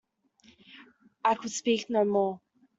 I 1.23 1.35
could 1.35 1.51
speak 1.51 1.87
no 1.91 2.03
more. 2.05 2.41